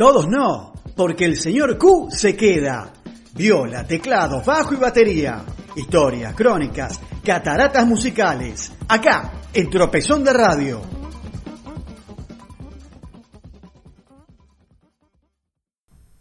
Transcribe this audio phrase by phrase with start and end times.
[0.00, 2.90] Todos no, porque el señor Q se queda.
[3.34, 5.44] Viola, teclado, bajo y batería.
[5.76, 8.72] Historias, crónicas, cataratas musicales.
[8.88, 10.80] Acá, en Tropezón de Radio.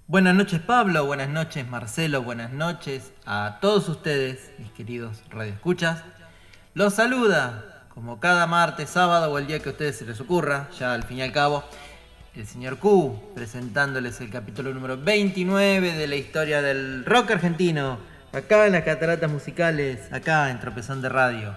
[0.07, 6.03] Buenas noches Pablo, buenas noches Marcelo, buenas noches a todos ustedes, mis queridos radioescuchas.
[6.73, 10.67] Los saluda, como cada martes, sábado o el día que a ustedes se les ocurra,
[10.77, 11.63] ya al fin y al cabo,
[12.35, 17.97] el señor Q, presentándoles el capítulo número 29 de la historia del rock argentino,
[18.31, 21.53] acá en las cataratas musicales, acá en Tropezón de Radio.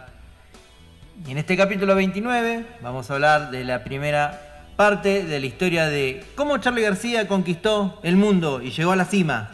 [1.27, 5.87] Y en este capítulo 29 vamos a hablar de la primera parte de la historia
[5.87, 9.51] de cómo Charlie García conquistó el mundo y llegó a la cima.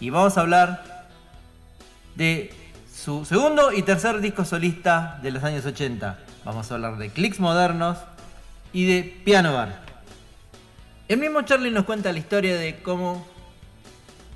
[0.00, 1.06] Y vamos a hablar
[2.16, 2.52] de
[2.92, 6.18] su segundo y tercer disco solista de los años 80.
[6.44, 7.98] Vamos a hablar de Clicks Modernos
[8.72, 9.83] y de Piano Bar.
[11.06, 13.26] El mismo Charlie nos cuenta la historia de cómo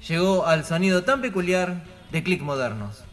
[0.06, 3.04] llegó al sonido tan peculiar de Clicks Modernos.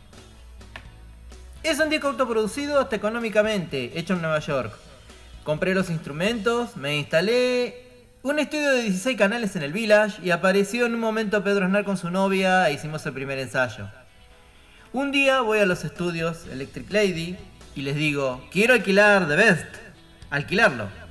[1.64, 4.74] Es un disco autoproducido hasta económicamente, hecho en Nueva York
[5.46, 7.84] Compré los instrumentos, me instalé
[8.24, 11.86] un estudio de 16 canales en el Village y apareció en un momento Pedro Snar
[11.86, 13.88] con su novia e hicimos el primer ensayo.
[14.92, 17.38] Un día voy a los estudios Electric Lady
[17.76, 19.68] y les digo, quiero alquilar The Best,
[20.32, 21.05] alquilarlo.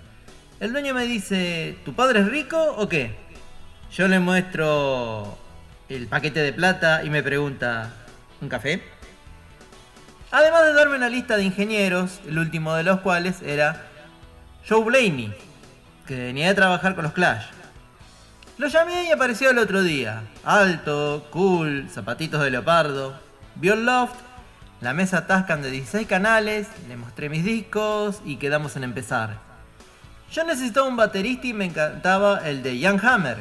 [0.64, 3.14] El dueño me dice, ¿tu padre es rico o qué?
[3.92, 5.36] Yo le muestro
[5.90, 7.92] el paquete de plata y me pregunta,
[8.40, 8.82] ¿un café?
[10.30, 13.82] Además de darme una lista de ingenieros, el último de los cuales era
[14.66, 15.34] Joe Blaney,
[16.06, 17.44] que venía de trabajar con los Clash.
[18.56, 20.22] Lo llamé y apareció el otro día.
[20.44, 23.20] Alto, cool, zapatitos de leopardo.
[23.56, 24.16] Vio el loft,
[24.80, 29.53] la mesa Tascam de 16 canales, le mostré mis discos y quedamos en empezar.
[30.34, 33.38] Yo necesitaba un baterista y me encantaba el de Young Hammer.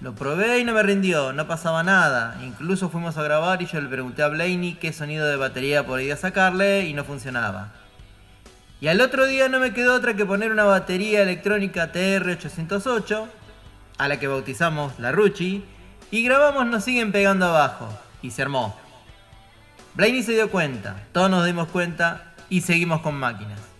[0.00, 2.38] Lo probé y no me rindió, no pasaba nada.
[2.42, 6.16] Incluso fuimos a grabar y yo le pregunté a Blaney qué sonido de batería podía
[6.16, 7.72] sacarle y no funcionaba.
[8.80, 13.26] Y al otro día no me quedó otra que poner una batería electrónica TR-808,
[13.98, 15.62] a la que bautizamos la Ruchi,
[16.10, 17.86] y grabamos Nos siguen pegando abajo,
[18.22, 18.74] y se armó.
[19.92, 23.73] Blaney se dio cuenta, todos nos dimos cuenta, y seguimos con máquinas.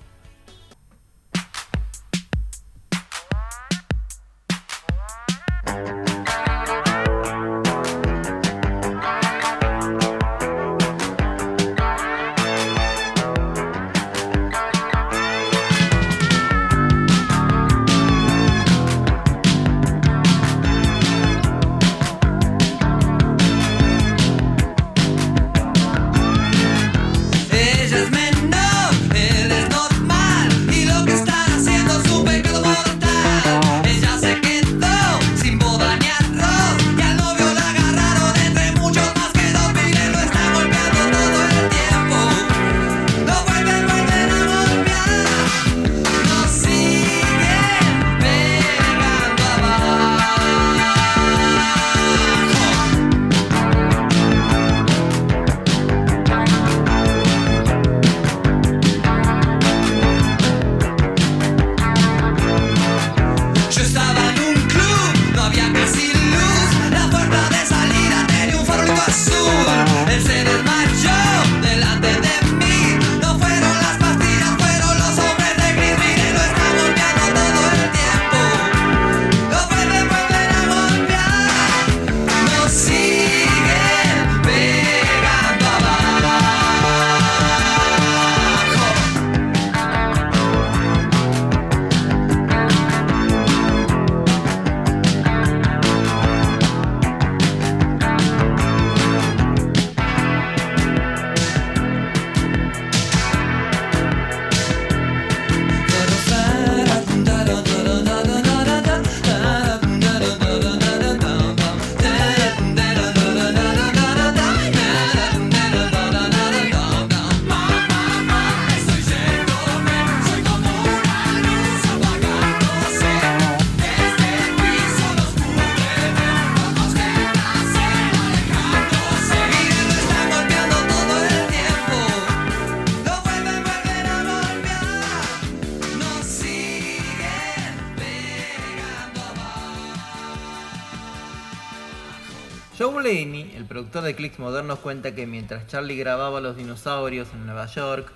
[144.03, 148.11] De Clicks Modernos cuenta que mientras Charlie grababa los dinosaurios en Nueva York,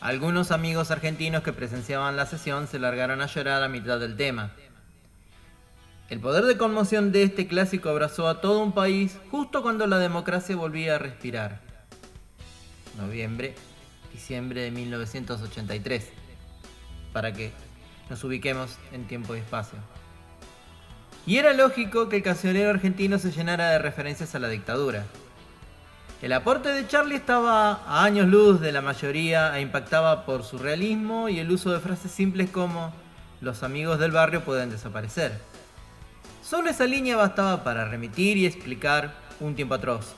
[0.00, 4.50] algunos amigos argentinos que presenciaban la sesión se largaron a llorar a mitad del tema.
[6.10, 9.98] El poder de conmoción de este clásico abrazó a todo un país justo cuando la
[9.98, 11.60] democracia volvía a respirar.
[12.98, 13.54] Noviembre,
[14.12, 16.08] diciembre de 1983,
[17.12, 17.52] para que
[18.10, 19.78] nos ubiquemos en tiempo y espacio.
[21.24, 25.06] Y era lógico que el cancionero argentino se llenara de referencias a la dictadura.
[26.22, 30.56] El aporte de Charlie estaba a años luz de la mayoría e impactaba por su
[30.56, 32.92] realismo y el uso de frases simples como
[33.40, 35.32] los amigos del barrio pueden desaparecer.
[36.44, 40.14] Solo esa línea bastaba para remitir y explicar un tiempo atroz.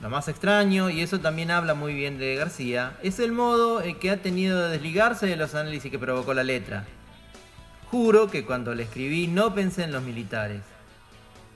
[0.00, 3.98] Lo más extraño, y eso también habla muy bien de García, es el modo en
[3.98, 6.86] que ha tenido de desligarse de los análisis que provocó la letra.
[7.90, 10.62] Juro que cuando la escribí no pensé en los militares.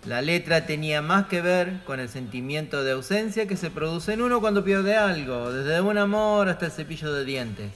[0.06, 4.20] La letra tenía más que ver con el sentimiento de ausencia que se produce en
[4.20, 7.72] uno cuando pierde algo, desde un amor hasta el cepillo de dientes.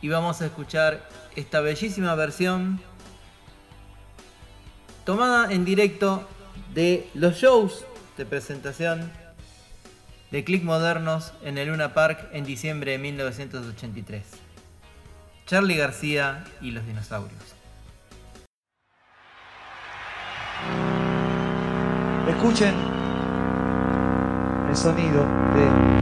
[0.00, 2.80] Y vamos a escuchar esta bellísima versión
[5.04, 6.28] tomada en directo
[6.74, 7.84] de los shows
[8.16, 9.08] de presentación
[10.32, 14.24] de Click Modernos en el Luna Park en diciembre de 1983.
[15.46, 17.61] Charlie García y los dinosaurios.
[22.42, 22.74] Escuchen
[24.68, 25.24] el sonido
[25.54, 26.01] de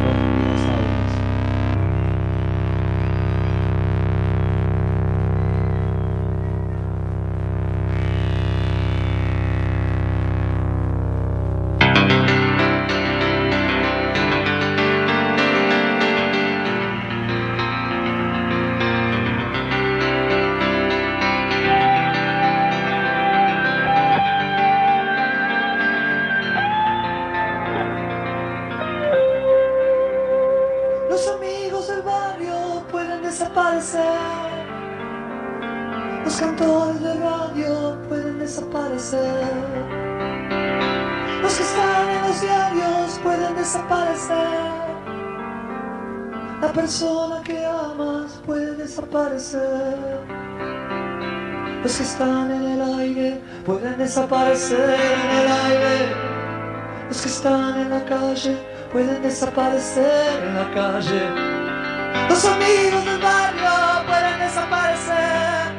[43.70, 44.37] desaparecer.
[46.61, 50.20] La persona que amas puede desaparecer.
[51.82, 56.14] Los que están en el aire pueden desaparecer en el aire.
[57.08, 58.58] Los que están en la calle
[58.93, 61.22] pueden desaparecer en la calle.
[62.28, 63.70] Los amigos del barrio
[64.08, 65.72] pueden desaparecer.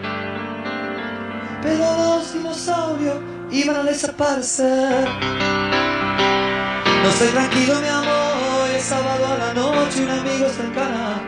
[1.62, 3.18] Pero los dinosaurios
[3.52, 5.81] iban a desaparecer.
[7.04, 8.70] No estoy tranquilo, mi amor.
[8.76, 11.22] Es sábado a la noche un amigo está en cana.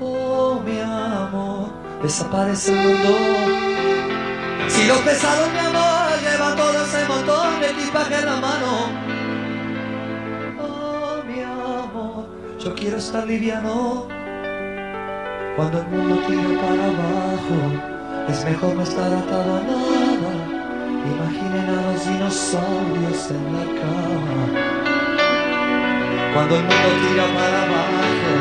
[0.00, 1.70] Oh, mi amor,
[2.02, 3.08] desaparece el mundo.
[4.68, 8.72] Si los pesados, mi amor, llevan todo ese montón de equipaje en la mano.
[10.60, 12.26] Oh, mi amor,
[12.58, 14.08] yo quiero estar liviano.
[15.56, 17.56] Cuando el mundo tira para abajo,
[18.28, 19.97] es mejor no estar atado a nada.
[21.98, 24.46] Los dinosaurios en la cama.
[26.32, 28.32] Cuando el mundo tira para abajo,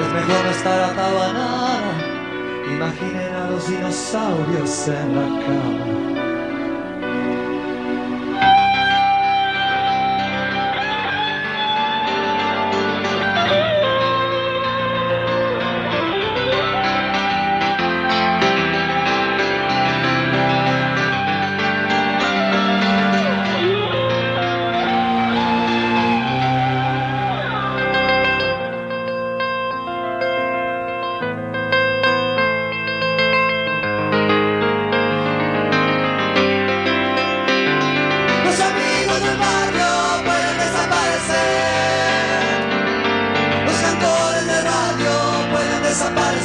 [0.00, 1.92] es mejor no estar atado a nada.
[2.72, 6.33] Imaginen a los dinosaurios en la cama.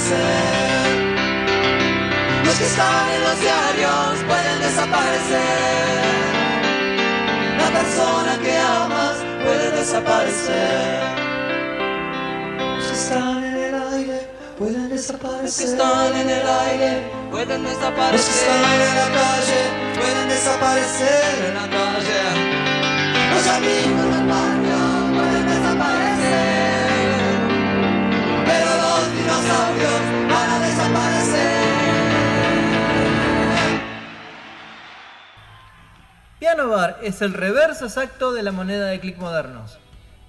[0.09, 0.97] Desaparecer.
[2.45, 5.39] Los que están en los diarios pueden desaparecer.
[7.57, 10.99] La persona que amas puede desaparecer.
[12.77, 15.43] Los que están en el aire pueden desaparecer.
[15.43, 18.29] Los que están en el aire pueden Los que desaparecer.
[18.29, 19.61] están en la calle
[19.99, 22.21] pueden desaparecer en la calle.
[23.33, 23.98] Los amigos
[37.01, 39.77] Es el reverso exacto de la moneda de click modernos.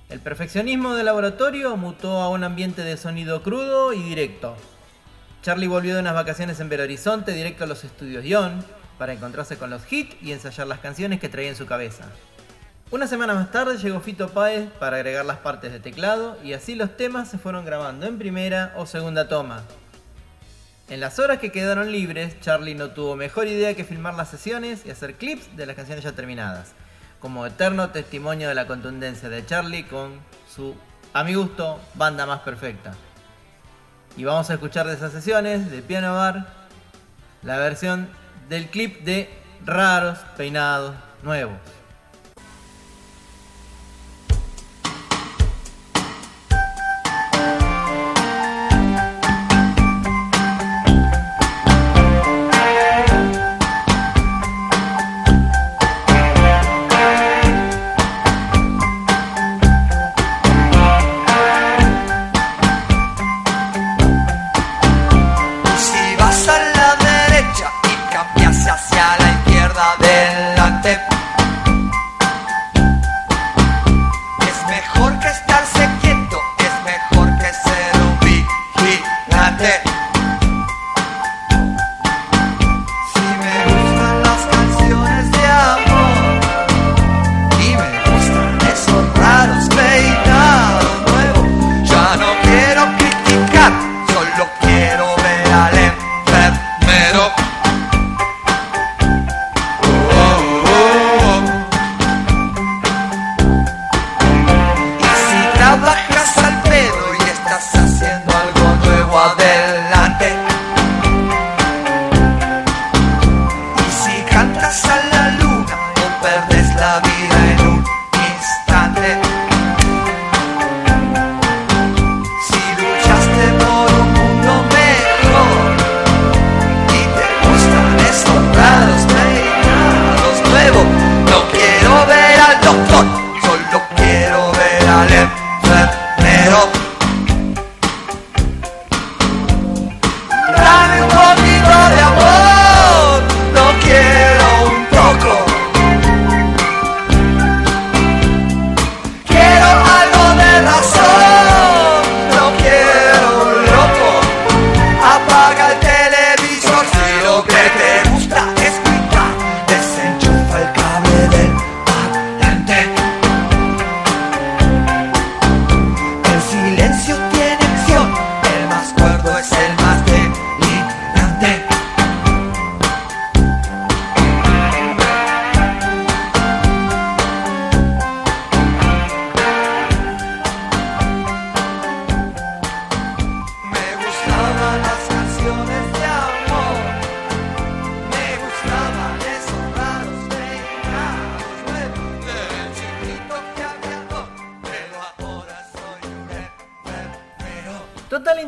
[0.09, 4.55] El perfeccionismo de laboratorio mutó a un ambiente de sonido crudo y directo.
[5.43, 8.65] Charlie volvió de unas vacaciones en Belo Horizonte directo a los estudios Ion
[8.97, 12.05] para encontrarse con los hits y ensayar las canciones que traía en su cabeza.
[12.93, 16.77] Una semana más tarde llegó Fito Páez para agregar las partes de teclado y así
[16.77, 19.65] los temas se fueron grabando en primera o segunda toma.
[20.91, 24.85] En las horas que quedaron libres, Charlie no tuvo mejor idea que filmar las sesiones
[24.85, 26.73] y hacer clips de las canciones ya terminadas,
[27.21, 30.19] como eterno testimonio de la contundencia de Charlie con
[30.53, 30.75] su,
[31.13, 32.95] a mi gusto, banda más perfecta.
[34.17, 36.49] Y vamos a escuchar de esas sesiones de Piano Bar
[37.43, 38.09] la versión
[38.49, 39.31] del clip de
[39.65, 41.80] Raros Peinados Nuevos.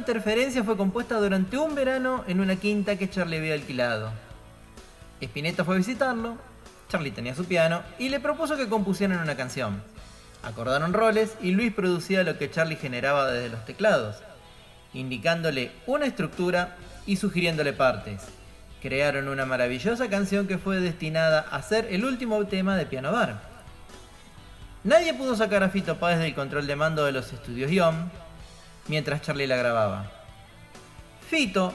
[0.03, 4.11] Interferencia fue compuesta durante un verano en una quinta que Charlie había alquilado.
[5.21, 6.37] Spinetta fue a visitarlo,
[6.89, 9.81] Charlie tenía su piano y le propuso que compusieran una canción.
[10.43, 14.17] Acordaron roles y Luis producía lo que Charlie generaba desde los teclados,
[14.93, 16.75] indicándole una estructura
[17.07, 18.23] y sugiriéndole partes.
[18.83, 23.41] Crearon una maravillosa canción que fue destinada a ser el último tema de Piano Bar.
[24.83, 28.11] Nadie pudo sacar a Fito Páez del control de mando de los estudios Ion
[28.89, 30.11] mientras Charlie la grababa.
[31.29, 31.73] Fito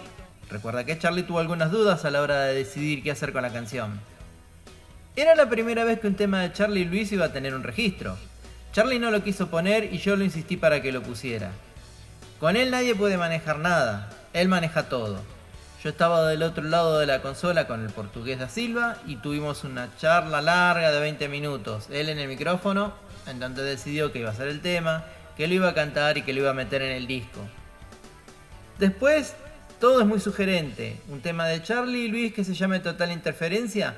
[0.50, 3.52] recuerda que Charlie tuvo algunas dudas a la hora de decidir qué hacer con la
[3.52, 4.00] canción.
[5.16, 7.64] Era la primera vez que un tema de Charlie y Luis iba a tener un
[7.64, 8.18] registro.
[8.72, 11.52] Charlie no lo quiso poner y yo lo insistí para que lo pusiera.
[12.40, 15.20] Con él nadie puede manejar nada, él maneja todo.
[15.84, 19.64] Yo estaba del otro lado de la consola con el portugués da Silva y tuvimos
[19.64, 21.88] una charla larga de 20 minutos.
[21.90, 22.94] Él en el micrófono,
[23.26, 25.06] en donde decidió que iba a ser el tema,
[25.38, 27.39] que lo iba a cantar y que lo iba a meter en el disco.
[28.79, 29.36] Después,
[29.79, 31.00] todo es muy sugerente.
[31.10, 33.96] Un tema de Charlie y Luis que se llame Total Interferencia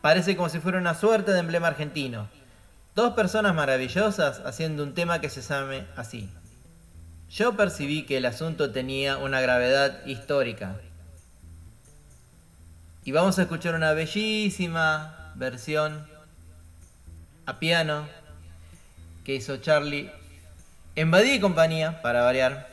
[0.00, 2.28] parece como si fuera una suerte de emblema argentino.
[2.94, 6.28] Dos personas maravillosas haciendo un tema que se llame así.
[7.30, 10.76] Yo percibí que el asunto tenía una gravedad histórica.
[13.04, 16.06] Y vamos a escuchar una bellísima versión
[17.46, 18.06] a piano
[19.24, 20.10] que hizo Charlie
[21.00, 22.66] en Badía y compañía, para variar,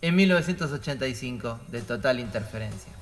[0.00, 2.92] en 1985 de Total Interferencia.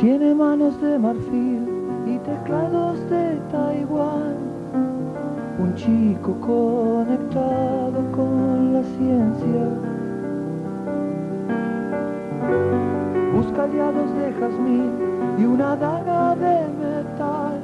[0.00, 1.68] Tiene manos de marfil
[2.04, 4.38] y teclados de Taiwán.
[5.60, 9.41] Un chico conectado con la ciencia.
[13.62, 14.90] Callados de jazmín
[15.38, 17.60] y una daga de metal.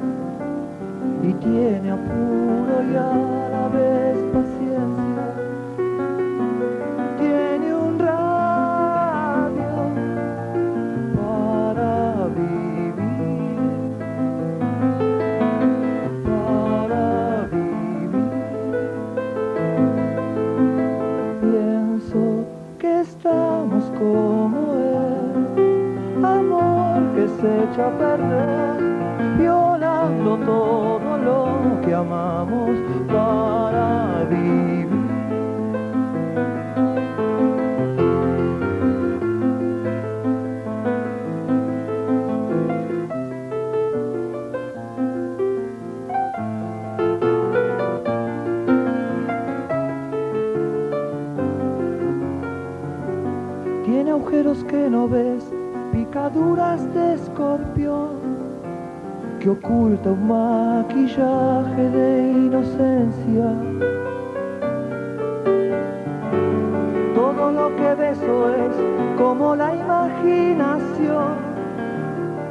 [1.25, 4.58] Y tiene apuro y a la vez paciencia.
[27.43, 32.71] Echa a perder, violando todo lo que amamos
[33.07, 34.89] para vivir.
[53.85, 55.38] Tiene agujeros que no ves,
[56.29, 58.09] picaduras de escorpión,
[59.41, 63.53] que oculta un maquillaje de inocencia.
[67.15, 68.75] Todo lo que beso es
[69.17, 71.33] como la imaginación,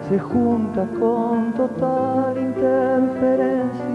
[0.10, 3.87] se junta con total interferencia.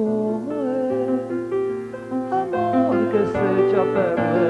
[0.00, 0.42] Amor
[3.12, 4.49] que se echa a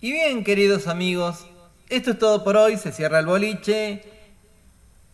[0.00, 1.44] Y bien, queridos amigos,
[1.88, 2.76] esto es todo por hoy.
[2.76, 4.04] Se cierra el boliche.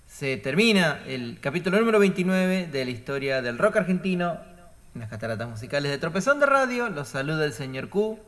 [0.06, 4.38] Se termina el capítulo número 29 de la historia del rock argentino
[4.94, 6.90] en las cataratas musicales de Tropezón de Radio.
[6.90, 8.18] Los saluda el señor Q,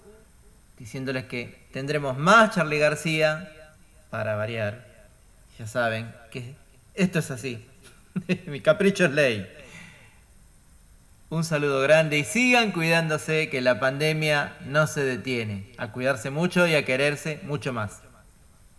[0.78, 3.52] diciéndoles que tendremos más Charlie García
[4.08, 4.86] para variar.
[5.58, 6.54] Ya saben que
[6.94, 7.66] esto es así.
[8.46, 9.46] Mi capricho es ley.
[11.28, 15.72] Un saludo grande y sigan cuidándose que la pandemia no se detiene.
[15.76, 18.05] A cuidarse mucho y a quererse mucho más.